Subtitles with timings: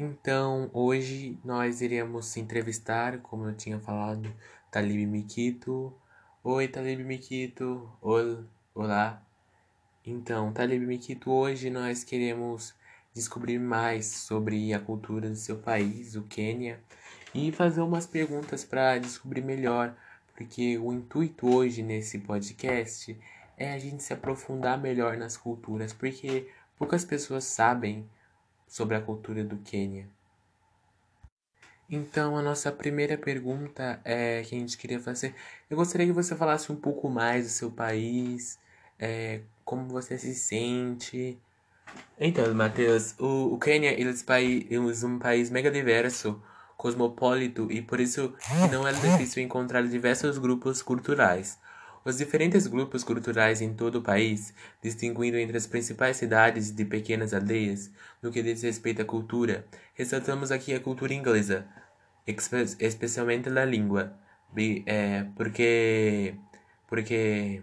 [0.00, 4.32] Então, hoje nós iremos entrevistar, como eu tinha falado,
[4.70, 5.92] Talib Mikito.
[6.44, 7.90] Oi, Talib Mikito.
[8.00, 9.20] Ol, olá.
[10.06, 12.76] Então, Talib Mikito, hoje nós queremos
[13.12, 16.78] descobrir mais sobre a cultura do seu país, o Quênia,
[17.34, 19.96] e fazer umas perguntas para descobrir melhor,
[20.36, 23.18] porque o intuito hoje nesse podcast
[23.56, 28.08] é a gente se aprofundar melhor nas culturas, porque poucas pessoas sabem
[28.68, 30.06] sobre a cultura do Quênia.
[31.90, 35.34] Então, a nossa primeira pergunta é que a gente queria fazer.
[35.70, 38.58] Eu gostaria que você falasse um pouco mais do seu país,
[38.98, 41.38] é, como você se sente.
[42.20, 46.42] Então, Matheus, o, o Quênia é um país mega diverso,
[46.76, 48.34] cosmopolito e por isso
[48.70, 51.58] não é difícil encontrar diversos grupos culturais.
[52.08, 57.34] Os diferentes grupos culturais em todo o país, distinguindo entre as principais cidades de pequenas
[57.34, 57.90] aldeias,
[58.22, 61.68] no que diz respeito à cultura, ressaltamos aqui a cultura inglesa,
[62.26, 64.18] especialmente a língua,
[64.86, 66.34] é, porque
[66.86, 67.62] porque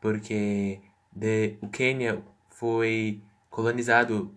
[0.00, 0.80] porque
[1.12, 4.34] de, o Quênia foi colonizado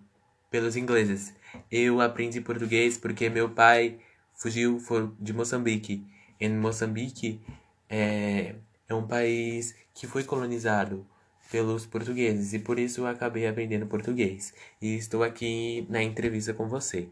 [0.51, 1.35] pelos ingleses.
[1.71, 3.97] Eu aprendi português porque meu pai
[4.35, 4.79] fugiu
[5.19, 6.05] de Moçambique.
[6.39, 7.41] Em Moçambique,
[7.89, 8.53] é,
[8.89, 11.05] é um país que foi colonizado
[11.51, 17.07] pelos portugueses e por isso acabei aprendendo português e estou aqui na entrevista com você.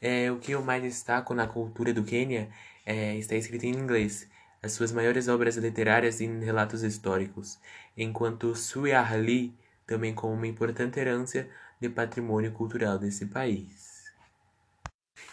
[0.00, 2.48] É, o que eu mais destaco na cultura do Quênia
[2.84, 4.28] é, está escrito em inglês,
[4.62, 7.58] as suas maiores obras literárias e relatos históricos,
[7.96, 9.54] enquanto Suiarli
[9.86, 11.48] também com uma importante herança
[11.80, 14.12] de patrimônio cultural desse país.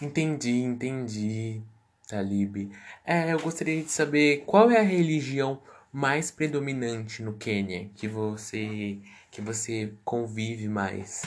[0.01, 1.61] Entendi, entendi,
[2.07, 2.71] Talib.
[3.05, 5.61] É, eu gostaria de saber qual é a religião
[5.93, 8.97] mais predominante no Quênia, que você
[9.29, 11.21] que você convive mais?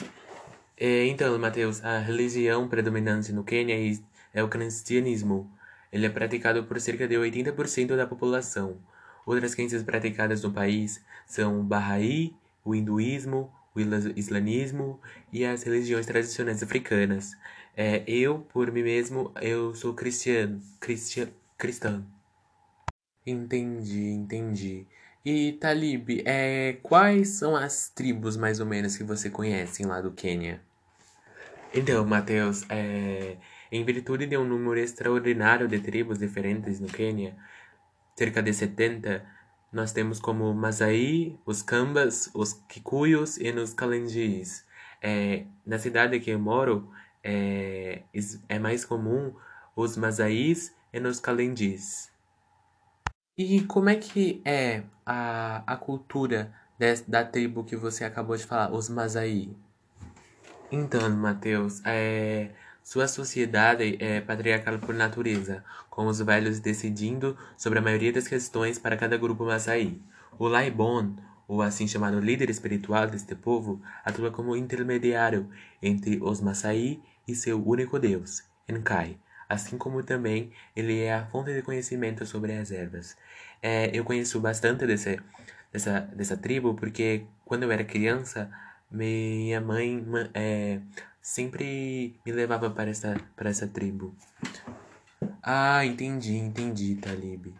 [0.77, 3.97] É, então, Matheus, a religião predominante no Quênia é,
[4.33, 5.49] é o cristianismo.
[5.91, 8.77] Ele é praticado por cerca de 80% da população.
[9.25, 14.99] Outras crenças praticadas no país são o Bahá'í, o hinduísmo, o islamismo
[15.31, 17.37] e as religiões tradicionais africanas.
[17.75, 22.16] É, eu, por mim mesmo, eu sou cristiano, cristian, cristão.
[23.27, 24.87] Entendi, entendi.
[25.25, 30.13] E Talib, é, quais são as tribos mais ou menos que você conhece lá do
[30.13, 30.61] Quênia?
[31.73, 33.35] Então, Matheus, é,
[33.69, 37.35] em virtude de um número extraordinário de tribos diferentes no Quênia,
[38.15, 39.25] cerca de 70,
[39.73, 44.65] nós temos como Masai, os Kambas, os Kikuyos e os Kalendis.
[45.01, 46.89] É, na cidade que eu moro,
[47.21, 48.03] é,
[48.47, 49.35] é mais comum
[49.75, 52.15] os Masaís e os Kalendis.
[53.37, 56.51] E como é que é a, a cultura
[57.07, 59.51] da tribo que você acabou de falar, os Masai?
[60.71, 62.49] Então, Matheus, é,
[62.83, 68.79] sua sociedade é patriarcal por natureza, com os velhos decidindo sobre a maioria das questões
[68.79, 70.01] para cada grupo Masai.
[70.39, 71.15] O Laibon,
[71.47, 75.47] ou assim chamado líder espiritual deste povo, atua como intermediário
[75.79, 81.53] entre os Masai e seu único Deus, Enkai assim como também ele é a fonte
[81.53, 83.17] de conhecimento sobre as ervas.
[83.61, 85.19] É, eu conheço bastante desse,
[85.71, 88.49] dessa, dessa tribo porque quando eu era criança,
[88.91, 90.79] minha mãe é,
[91.21, 94.15] sempre me levava para essa, para essa tribo.
[95.41, 97.53] Ah, entendi, entendi, Talib.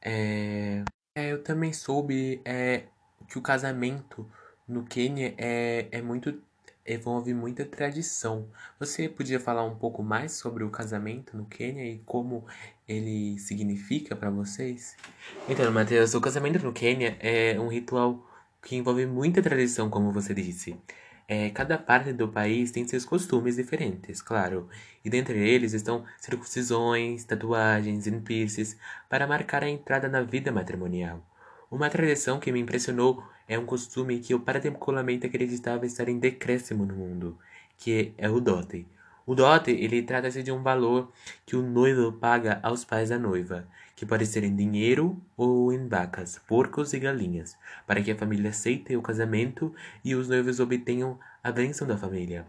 [0.00, 0.82] É,
[1.14, 2.84] é, eu também soube é,
[3.28, 4.28] que o casamento
[4.66, 6.40] no Quênia é, é muito
[6.86, 8.48] envolve muita tradição.
[8.78, 12.44] Você podia falar um pouco mais sobre o casamento no Quênia e como
[12.88, 14.96] ele significa para vocês?
[15.48, 18.28] Então, Matheus, o casamento no Quênia é um ritual
[18.62, 20.76] que envolve muita tradição, como você disse.
[21.28, 24.68] É, cada parte do país tem seus costumes diferentes, claro,
[25.04, 28.76] e dentre eles estão circuncisões, tatuagens e piercings
[29.08, 31.24] para marcar a entrada na vida matrimonial.
[31.70, 33.22] Uma tradição que me impressionou
[33.52, 37.38] é um costume que eu particularmente acreditava estar em decréscimo no mundo,
[37.76, 38.86] que é o dote.
[39.26, 41.12] O dote, ele trata-se de um valor
[41.44, 45.86] que o noivo paga aos pais da noiva, que pode ser em dinheiro ou em
[45.86, 47.56] vacas, porcos e galinhas,
[47.86, 49.72] para que a família aceite o casamento
[50.02, 52.46] e os noivos obtenham a bênção da família.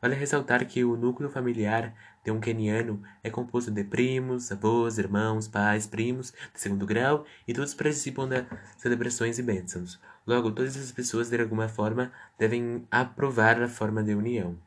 [0.00, 5.48] Vale ressaltar que o núcleo familiar de um queniano é composto de primos, avós, irmãos,
[5.48, 8.44] pais, primos de segundo grau e todos participam das
[8.76, 9.98] celebrações e bênçãos.
[10.26, 14.58] Logo, todas as pessoas, de alguma forma, devem aprovar a forma de união.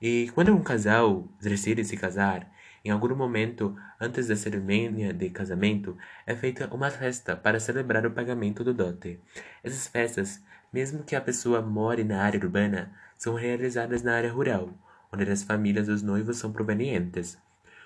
[0.00, 2.50] E quando um casal decide se casar,
[2.84, 5.96] em algum momento antes da cerimônia de casamento,
[6.26, 9.18] é feita uma festa para celebrar o pagamento do dote.
[9.64, 10.42] Essas festas,
[10.72, 14.74] mesmo que a pessoa more na área urbana, são realizadas na área rural
[15.12, 17.38] onde as famílias dos noivos são provenientes.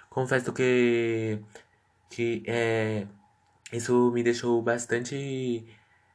[0.08, 1.40] Confesso que,
[2.08, 3.06] que é,
[3.72, 5.66] isso me deixou bastante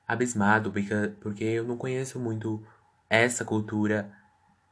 [0.07, 2.65] abismado, porque, eu não conheço muito
[3.09, 4.11] essa cultura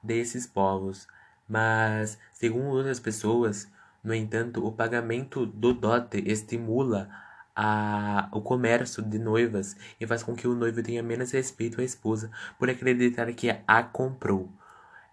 [0.01, 1.07] desses povos.
[1.47, 3.67] Mas, segundo outras pessoas,
[4.03, 7.09] no entanto, o pagamento do dote estimula
[7.55, 11.83] a, o comércio de noivas e faz com que o noivo tenha menos respeito à
[11.83, 14.49] esposa por acreditar que a comprou.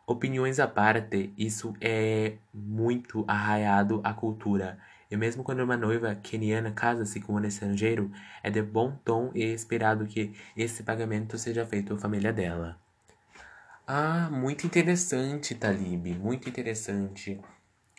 [0.07, 4.79] Opiniões à parte, isso é muito arraiado à cultura.
[5.11, 8.13] E mesmo quando uma noiva keniana casa-se com um estrangeiro,
[8.43, 12.79] é de bom tom e esperado que esse pagamento seja feito à família dela.
[13.87, 17.41] Ah, muito interessante, Talib, muito interessante.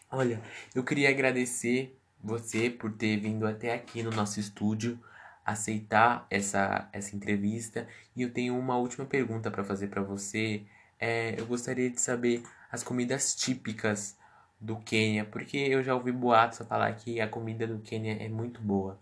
[0.09, 0.41] Olha,
[0.73, 4.97] eu queria agradecer você por ter vindo até aqui no nosso estúdio,
[5.45, 7.87] aceitar essa, essa entrevista.
[8.15, 10.63] E eu tenho uma última pergunta para fazer para você.
[10.99, 14.17] É, eu gostaria de saber as comidas típicas
[14.61, 18.61] do Quênia, porque eu já ouvi boatos falar que a comida do Quênia é muito
[18.61, 18.99] boa.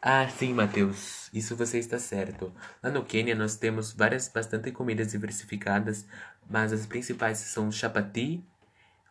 [0.00, 2.50] Ah, sim, Matheus, isso você está certo.
[2.82, 6.06] Lá no Quênia nós temos várias, bastante comidas diversificadas,
[6.48, 8.42] mas as principais são o chapati,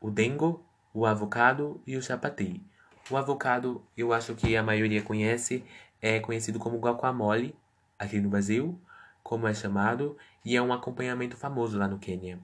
[0.02, 2.66] o dengo, o avocado e o chapati.
[3.10, 5.64] O avocado, eu acho que a maioria conhece,
[6.02, 7.56] é conhecido como guacamole
[8.00, 8.80] aqui no Brasil,
[9.22, 12.40] como é chamado, e é um acompanhamento famoso lá no Quênia.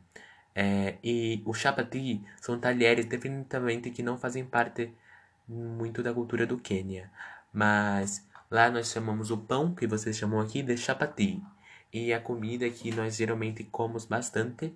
[0.59, 4.91] É, e o chapati são talheres definitivamente que não fazem parte
[5.47, 7.11] muito da cultura do Quênia,
[7.53, 11.43] mas lá nós chamamos o pão que vocês chamam aqui de chapati.
[11.93, 14.75] E a comida que nós geralmente comemos bastante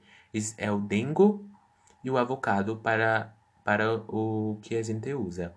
[0.56, 1.44] é o dengo
[2.04, 5.52] e o avocado para, para o que a gente usa.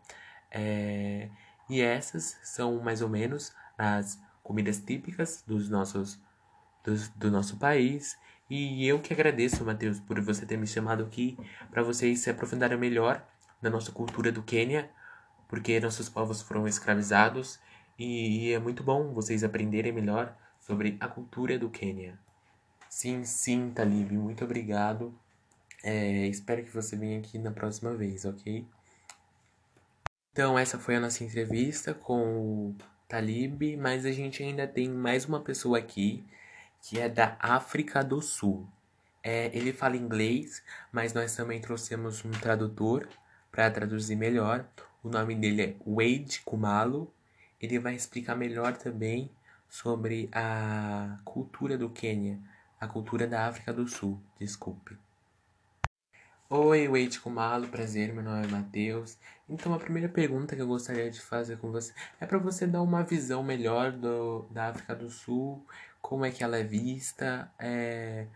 [0.50, 1.28] É,
[1.68, 6.18] e essas são mais ou menos as comidas típicas dos nossos,
[6.82, 8.16] dos, do nosso país.
[8.48, 11.36] E eu que agradeço, Matheus, por você ter me chamado aqui
[11.70, 13.26] para vocês se aprofundarem melhor
[13.62, 14.90] na nossa cultura do Quênia,
[15.48, 17.58] porque nossos povos foram escravizados
[17.98, 22.18] e é muito bom vocês aprenderem melhor sobre a cultura do Quênia.
[22.88, 25.18] Sim, sim, Talib, muito obrigado.
[25.82, 28.66] É, espero que você venha aqui na próxima vez, ok?
[30.32, 32.76] Então, essa foi a nossa entrevista com o
[33.08, 36.24] Talib, mas a gente ainda tem mais uma pessoa aqui
[36.84, 38.68] que é da África do Sul.
[39.22, 43.08] É, ele fala inglês, mas nós também trouxemos um tradutor
[43.50, 44.68] para traduzir melhor.
[45.02, 47.10] O nome dele é Wade Kumalo.
[47.58, 49.30] Ele vai explicar melhor também
[49.66, 52.38] sobre a cultura do Quênia,
[52.78, 54.98] a cultura da África do Sul, desculpe.
[56.50, 59.16] Oi, Wade Kumalo, prazer, meu nome é Matheus.
[59.48, 62.82] Então, a primeira pergunta que eu gostaria de fazer com você é para você dar
[62.82, 65.66] uma visão melhor do, da África do Sul,
[66.04, 68.26] como é que ela é vista, é,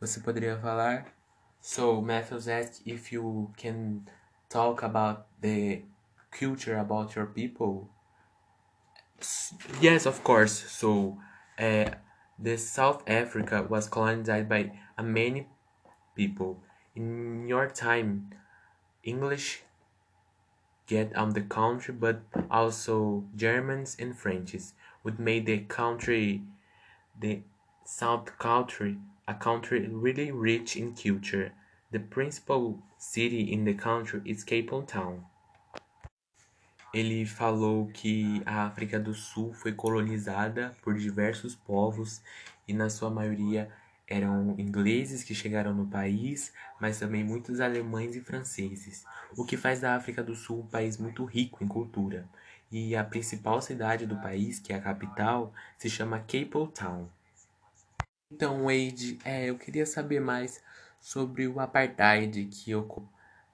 [0.00, 1.04] você poderia falar?
[1.60, 4.00] So, Matthews asked if you can
[4.48, 5.84] talk about the
[6.30, 7.90] culture about your people.
[9.82, 10.52] Yes, of course.
[10.52, 11.18] So,
[11.58, 11.90] uh,
[12.42, 14.72] the South Africa was colonized by
[15.02, 15.46] many
[16.14, 16.62] people.
[16.98, 18.30] in your time
[19.04, 19.62] English
[20.88, 26.42] get on the country but also Germans and Frenches would make the country
[27.20, 27.42] the
[27.84, 28.98] South country
[29.28, 31.52] a country really rich in culture.
[31.92, 35.22] The principal city in the country is Cape Town.
[36.94, 42.22] Ele falou que a África do Sul foi colonizada por diversos povos
[42.66, 43.70] e na sua maioria
[44.08, 49.04] eram ingleses que chegaram no país, mas também muitos alemães e franceses,
[49.36, 52.26] o que faz da África do Sul um país muito rico em cultura.
[52.70, 57.08] E a principal cidade do país, que é a capital, se chama Cape Town.
[58.30, 60.62] Então, Wade, é, eu queria saber mais
[61.00, 63.08] sobre o apartheid que ocorreu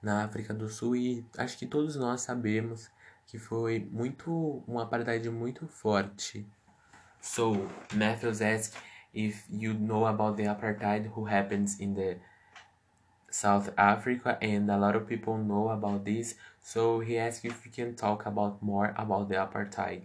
[0.05, 2.91] na África do Sul e acho que todos nós sabemos
[3.25, 6.45] que foi muito um apartheid muito forte.
[7.19, 8.77] So, Matthews asked
[9.11, 12.19] if you know about the apartheid who happens in the
[13.35, 16.35] South Africa and a lot of people know about this.
[16.61, 20.03] So he asked if we can talk about more about the apartheid.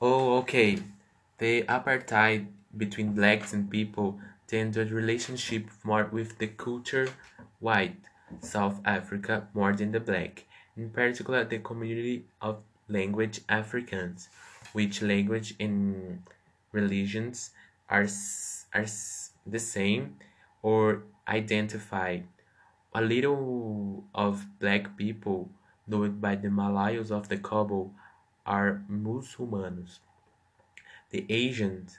[0.00, 0.78] Oh okay.
[1.38, 2.46] The apartheid
[2.76, 7.08] between blacks and people tend a relationship more with the culture
[7.58, 7.98] white
[8.40, 10.44] South Africa more than the black
[10.76, 12.58] in particular the community of
[12.88, 14.28] language Africans
[14.72, 16.22] which language in
[16.70, 17.50] religions
[17.88, 18.06] are,
[18.74, 18.86] are
[19.46, 20.16] the same
[20.62, 22.26] or identified.
[22.94, 25.50] A little of black people,
[25.86, 27.90] known by the Malayos of the Cabo,
[28.46, 29.98] are muçulmanos.
[31.10, 31.98] The Asians,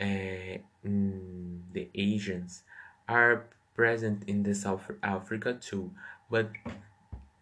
[0.00, 2.62] uh, the Asians
[3.08, 5.92] are present in the South Africa too.
[6.30, 6.50] But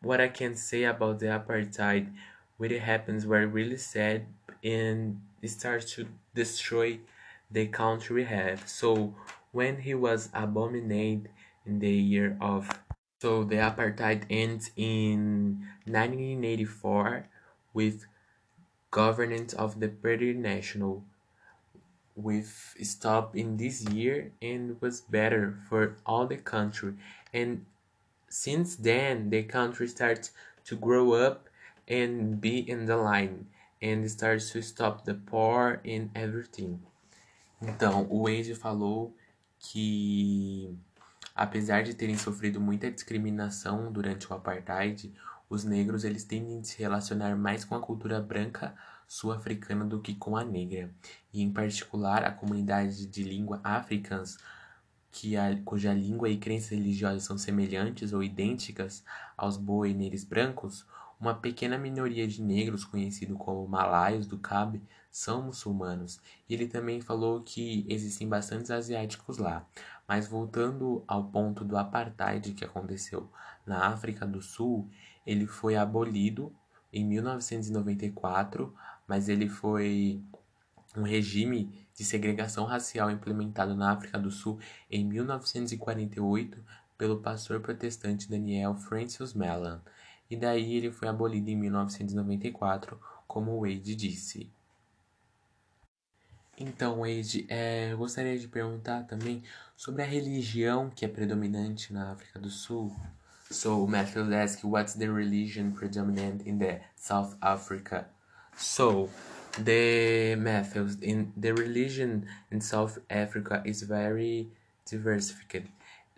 [0.00, 2.12] what I can say about the apartheid
[2.56, 4.26] when it happens were really sad
[4.62, 6.98] and it starts to destroy
[7.50, 8.68] the country we have.
[8.68, 9.14] So
[9.54, 11.30] when he was abominated
[11.64, 12.68] in the year of
[13.22, 17.26] so the apartheid ends in 1984
[17.72, 18.04] with
[18.90, 21.04] governance of the Party National
[22.14, 26.94] with stop in this year and was better for all the country
[27.32, 27.64] and
[28.28, 30.32] since then the country starts
[30.64, 31.48] to grow up
[31.86, 33.46] and be in the line
[33.80, 36.80] and starts to stop the poor and everything.
[37.62, 39.14] Então, o Wade falou
[39.64, 40.78] que
[41.34, 45.12] apesar de terem sofrido muita discriminação durante o apartheid,
[45.48, 48.74] os negros eles tendem a se relacionar mais com a cultura branca
[49.08, 50.90] sul-africana do que com a negra,
[51.32, 54.38] e em particular a comunidade de língua africans
[55.10, 59.04] que a, cuja língua e crenças religiosas são semelhantes ou idênticas
[59.36, 60.86] aos boineires brancos,
[61.18, 64.80] uma pequena minoria de negros, conhecidos como malaios do Cabo,
[65.14, 66.20] são muçulmanos.
[66.50, 69.64] Ele também falou que existem bastantes asiáticos lá.
[70.08, 73.30] Mas voltando ao ponto do apartheid que aconteceu
[73.64, 74.90] na África do Sul,
[75.24, 76.52] ele foi abolido
[76.92, 78.74] em 1994,
[79.06, 80.20] mas ele foi
[80.96, 84.58] um regime de segregação racial implementado na África do Sul
[84.90, 86.58] em 1948
[86.98, 89.78] pelo pastor protestante Daniel Francis Mellon,
[90.28, 94.50] e daí ele foi abolido em 1994, como Wade disse.
[96.58, 99.42] Então, Wade, é, eu gostaria de perguntar também
[99.76, 102.94] sobre a religião que é predominante na África do Sul.
[103.50, 108.06] So, Matthew asks, what's the religion predominant in the South Africa?
[108.56, 109.10] So,
[109.62, 114.48] the Matthews in the religion in South Africa is very
[114.88, 115.68] diversified.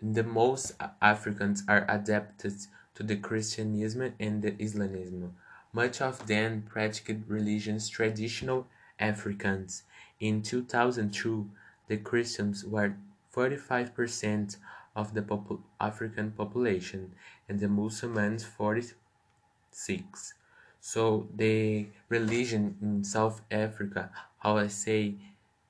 [0.01, 2.53] The most Africans are adapted
[2.95, 5.35] to the Christianism and the Islamism.
[5.73, 8.67] Much of them practiced religions traditional
[8.99, 9.83] Africans.
[10.19, 11.49] In 2002,
[11.87, 12.95] the Christians were
[13.35, 14.57] 45%
[14.95, 17.13] of the popul African population
[17.47, 20.33] and the Muslims 46.
[20.79, 24.09] So the religion in South Africa,
[24.39, 25.15] how I say,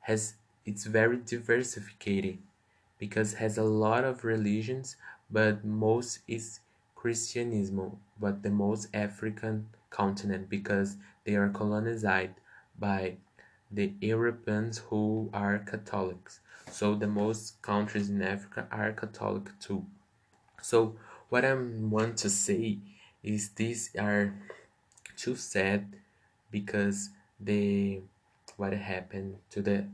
[0.02, 0.36] has
[0.66, 2.38] it's very diversified
[2.98, 4.96] because has a lot of religions,
[5.30, 6.60] but most is
[6.96, 12.06] Christianism, but the most African continent because they are colonized
[12.80, 13.18] by
[13.72, 16.40] the Europeans who are Catholics.
[16.72, 19.86] So the most countries in Africa are Catholic too.
[20.62, 20.96] So
[21.30, 22.80] what I want to say
[23.24, 24.34] is these are
[25.16, 25.96] too sad
[26.52, 27.10] because
[27.40, 28.02] the
[28.56, 29.86] what happened to the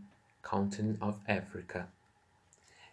[0.41, 1.87] continent of Africa.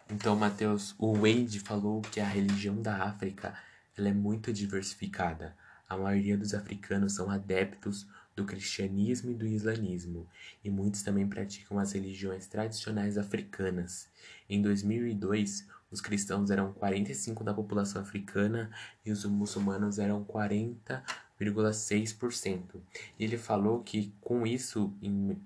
[0.09, 3.57] Então, Mateus, o Wade falou que a religião da África
[3.97, 5.55] ela é muito diversificada.
[5.87, 10.27] A maioria dos africanos são adeptos do cristianismo e do islamismo,
[10.63, 14.07] e muitos também praticam as religiões tradicionais africanas.
[14.49, 18.71] Em 2002, os cristãos eram 45% da população africana
[19.05, 22.81] e os muçulmanos eram 40,6%.
[23.19, 24.93] Ele falou que com isso,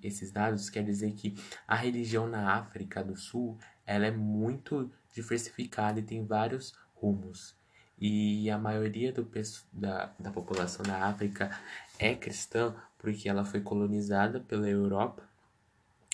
[0.04, 1.34] esses dados, quer dizer que
[1.68, 7.56] a religião na África do Sul ela é muito diversificada e tem vários rumos.
[8.00, 9.28] E a maioria do,
[9.72, 11.58] da, da população da África
[11.98, 15.24] é cristã porque ela foi colonizada pela Europa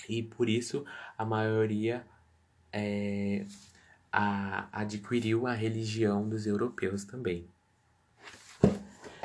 [0.08, 0.84] e por isso
[1.16, 2.06] a maioria
[2.72, 3.44] é,
[4.12, 7.46] a, adquiriu a religião dos europeus também.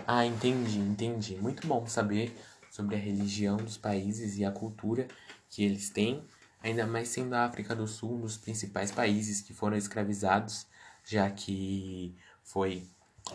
[0.05, 1.35] Ah, entendi, entendi.
[1.35, 2.35] Muito bom saber
[2.71, 5.07] sobre a religião dos países e a cultura
[5.49, 6.23] que eles têm,
[6.63, 10.65] ainda mais sendo a África do Sul um dos principais países que foram escravizados,
[11.03, 12.15] já que
[12.47, 12.87] foi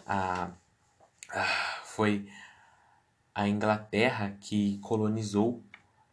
[0.06, 0.50] a,
[1.30, 1.44] a
[1.84, 2.26] foi
[3.34, 5.62] a Inglaterra que colonizou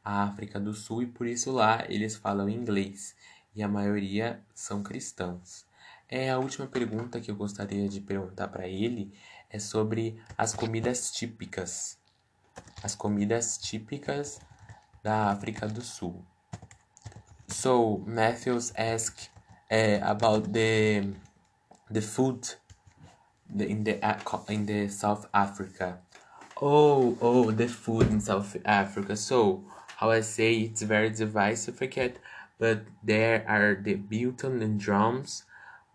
[0.03, 3.15] a África do Sul e por isso lá eles falam inglês
[3.55, 5.65] e a maioria são cristãos.
[6.09, 9.13] É a última pergunta que eu gostaria de perguntar para ele
[9.49, 11.97] é sobre as comidas típicas.
[12.83, 14.39] As comidas típicas
[15.01, 16.23] da África do Sul.
[17.47, 19.31] So Matthews asked
[19.71, 21.13] uh, about the
[21.91, 22.57] the food
[23.57, 23.99] in the
[24.47, 25.99] in the South Africa.
[26.61, 29.15] Oh, oh, the food in South Africa.
[29.15, 29.63] So
[29.97, 32.19] how I say it's very diversified
[32.59, 35.45] but there are the Bilton and drums,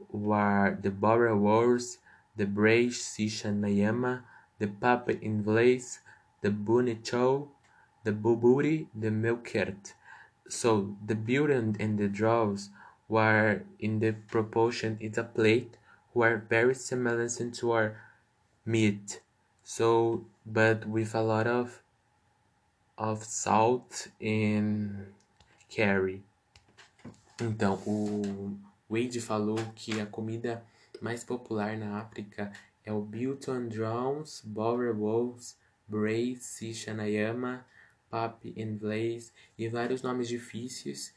[0.08, 1.98] where the Bora Wars,
[2.36, 4.22] the Brage Sishan Mayama,
[4.58, 5.98] the Papa Inglês,
[6.40, 7.48] the Bunichou,
[8.04, 9.92] the Buburi, the Milkert.
[10.48, 12.70] So the Bilton and the drums
[13.06, 15.76] where in the proportion it's a plate
[16.14, 17.96] were very similar to our
[18.64, 19.20] meat
[19.62, 21.82] so but with a lot of
[22.96, 25.12] of salt and
[25.68, 26.22] curry
[27.40, 28.56] então o
[28.88, 30.64] Wade falou que a comida
[31.00, 32.52] mais popular na África
[32.84, 35.56] é o Bilton Drowns, Bower Wolves,
[35.88, 37.64] Brace, Sishanayama,
[38.10, 41.14] Pap and Blaze e vários nomes difíceis.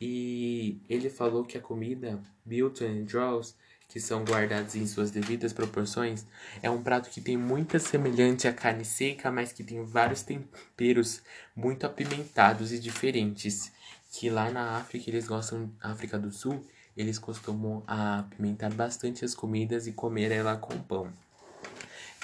[0.00, 3.56] E ele falou que a comida Bilton Draws,
[3.88, 6.26] que são guardados em suas devidas proporções,
[6.62, 11.22] é um prato que tem muita semelhante à carne seca, mas que tem vários temperos
[11.56, 13.72] muito apimentados e diferentes.
[14.12, 16.64] Que lá na África eles gostam, África do Sul,
[16.96, 21.10] eles costumam apimentar bastante as comidas e comer ela com pão.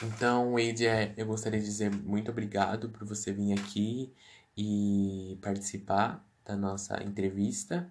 [0.03, 4.13] Então, Wade, é, eu gostaria de dizer muito obrigado por você vir aqui
[4.57, 7.89] e participar da nossa entrevista.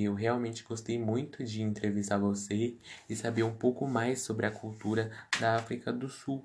[0.00, 2.74] Eu realmente gostei muito de entrevistar você
[3.08, 6.44] e saber um pouco mais sobre a cultura da África do Sul,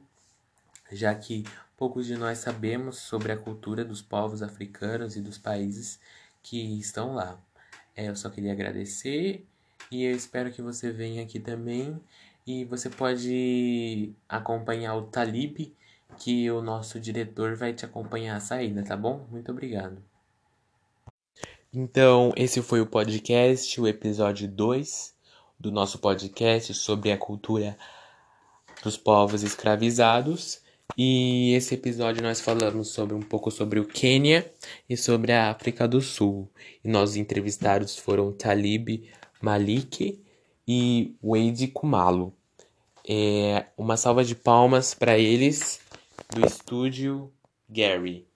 [0.92, 1.44] já que
[1.78, 6.00] poucos de nós sabemos sobre a cultura dos povos africanos e dos países
[6.42, 7.40] que estão lá.
[7.96, 9.46] É, eu só queria agradecer
[9.92, 12.02] e eu espero que você venha aqui também.
[12.46, 15.74] E você pode acompanhar o Talib,
[16.18, 19.26] que o nosso diretor vai te acompanhar a saída, tá bom?
[19.32, 20.13] Muito obrigado.
[21.76, 25.12] Então, esse foi o podcast, o episódio 2
[25.60, 27.76] do nosso podcast sobre a cultura
[28.84, 30.62] dos povos escravizados.
[30.96, 34.54] E esse episódio nós falamos sobre um pouco sobre o Quênia
[34.88, 36.48] e sobre a África do Sul.
[36.84, 39.10] E nossos entrevistados foram Talib
[39.42, 40.22] Malik
[40.68, 42.36] e Wade Kumalo.
[43.10, 45.80] É, uma salva de palmas para eles
[46.30, 47.34] do estúdio
[47.68, 48.28] Gary.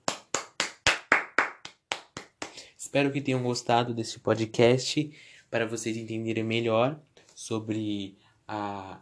[2.98, 5.12] Espero que tenham gostado desse podcast
[5.52, 7.00] para vocês entenderem melhor
[7.36, 9.00] sobre a,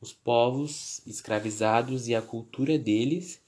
[0.00, 3.42] os povos escravizados e a cultura deles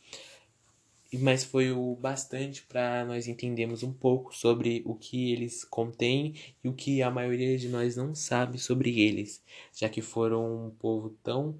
[1.12, 6.68] mas foi o bastante para nós entendermos um pouco sobre o que eles contêm e
[6.68, 9.40] o que a maioria de nós não sabe sobre eles,
[9.72, 11.56] já que foram um povo tão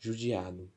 [0.00, 0.68] judiado.